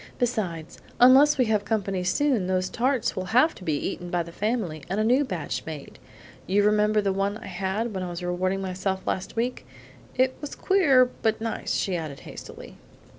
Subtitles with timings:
[0.17, 4.31] Besides, unless we have company soon, those tarts will have to be eaten by the
[4.31, 5.99] family, and a new batch made;
[6.47, 9.63] you remember the one I had when I was rewarding myself last week?
[10.17, 12.77] That was queer but nice," she added hastily.